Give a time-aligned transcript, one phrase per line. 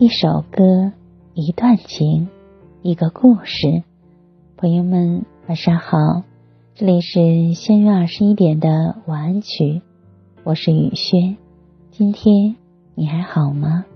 [0.00, 0.92] 一首歌，
[1.34, 2.28] 一段情，
[2.82, 3.82] 一个故事。
[4.56, 6.22] 朋友们，晚上好，
[6.76, 9.82] 这里是相约二十一点的晚安曲，
[10.44, 11.36] 我是雨轩。
[11.90, 12.54] 今天
[12.94, 13.86] 你还好吗？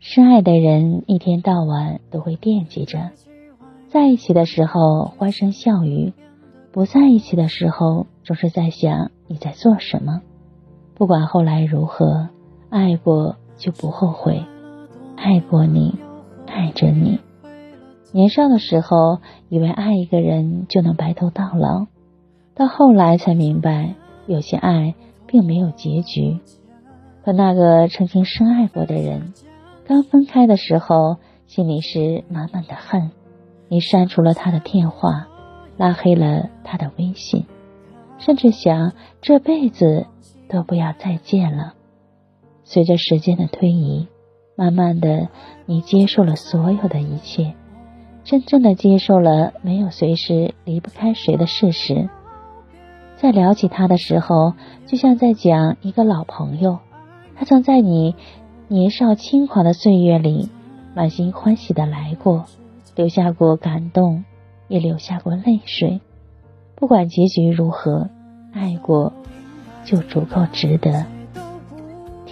[0.00, 3.12] 深爱的人一天到晚都会惦记着，
[3.90, 6.12] 在一起的时候欢声笑语，
[6.72, 10.20] 不在一起的时候总是在想你在做什么。
[10.96, 12.28] 不管后来如何，
[12.70, 14.42] 爱过就不后悔，
[15.24, 15.94] 爱过你，
[16.46, 17.18] 爱着你。
[18.12, 21.86] 年少的时候，以为爱一个人就能白头到老，
[22.54, 23.94] 到后来才明白，
[24.26, 24.94] 有些爱
[25.26, 26.40] 并没有结局。
[27.22, 29.32] 和那个曾经深爱过的人，
[29.86, 31.16] 刚分开的时候，
[31.46, 33.10] 心里是满满的恨。
[33.68, 35.26] 你删除了他的电话，
[35.78, 37.46] 拉黑了他的微信，
[38.18, 40.06] 甚至想这辈子。
[40.46, 41.72] 都不要再见了。
[42.64, 44.06] 随着时间的推移，
[44.56, 45.28] 慢慢的，
[45.66, 47.54] 你接受了所有的一切，
[48.22, 52.08] 真正的接受了没有随时离不开谁的事实。
[53.16, 54.54] 在聊起他的时候，
[54.86, 56.78] 就像在讲一个老朋友，
[57.36, 58.14] 他曾在你
[58.68, 60.50] 年少轻狂的岁月里，
[60.94, 62.44] 满心欢喜的来过，
[62.94, 64.24] 留下过感动，
[64.68, 66.00] 也流下过泪水。
[66.74, 68.08] 不管结局如何，
[68.52, 69.12] 爱过。
[69.84, 71.04] 就足够值得。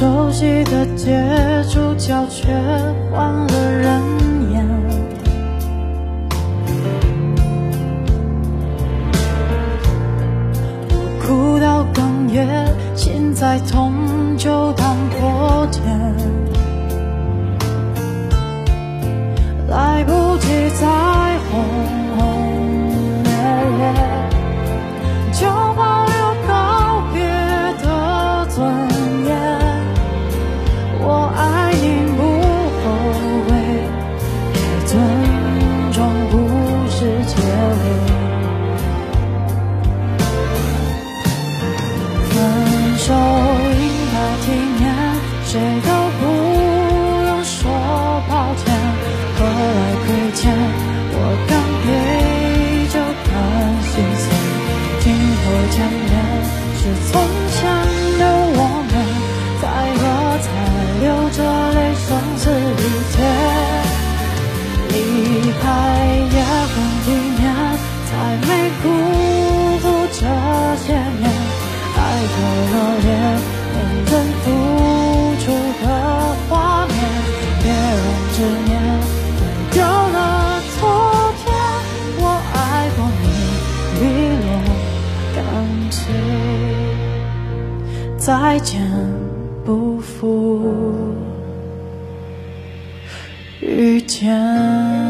[0.00, 1.22] 熟悉的街，
[1.68, 2.48] 主角却
[3.12, 4.00] 换了人
[4.50, 4.66] 演。
[10.88, 12.00] 我哭到哽
[12.32, 13.92] 咽，心再痛
[14.38, 15.82] 就当破茧，
[19.68, 20.86] 来不及再
[45.52, 45.90] 谁都
[46.20, 46.22] 不
[47.26, 47.58] 用说
[48.28, 48.62] 抱歉
[49.36, 50.06] 何来亏
[50.36, 50.40] 欠
[51.12, 51.16] 我
[51.48, 51.52] 敢
[51.82, 51.88] 给
[52.86, 52.94] 就
[53.26, 53.28] 敢
[53.82, 54.24] 心碎
[55.00, 55.04] 镜
[55.42, 56.14] 头前面
[56.78, 56.80] 是
[57.10, 57.12] 从
[57.50, 57.58] 前
[58.20, 58.22] 的
[58.54, 58.94] 我们
[59.60, 59.66] 在
[59.98, 60.00] 喝
[60.38, 60.46] 彩
[61.02, 61.38] 流着
[61.74, 62.42] 泪声嘶
[62.78, 63.18] 力竭
[64.92, 64.94] 离
[65.58, 65.66] 开
[66.30, 66.38] 也
[66.70, 67.42] 很体面
[68.06, 68.10] 才
[68.46, 68.48] 没
[68.84, 68.86] 辜
[69.80, 70.22] 负这
[70.84, 71.26] 些年
[71.96, 72.38] 爱的
[72.70, 72.72] 热
[73.02, 73.39] 烈
[85.90, 86.06] 就
[88.16, 88.80] 再见
[89.64, 90.62] 不负
[93.60, 95.09] 遇见。